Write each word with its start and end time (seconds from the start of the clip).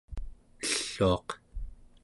elluaq 0.69 1.27